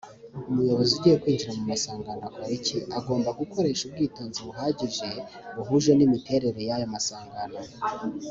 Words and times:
umuyobozi 0.49 0.91
ugiye 0.97 1.15
kwinjira 1.21 1.51
numusangano 1.55 2.21
akora 2.27 2.45
iki? 2.57 2.77
agomba 2.97 3.29
gukoresha 3.39 3.81
ubwitonzi 3.85 4.39
buhagije 4.47 5.07
buhuje 5.55 5.91
nimiterere 5.95 6.61
yayo 6.69 6.87
masangano 6.93 7.59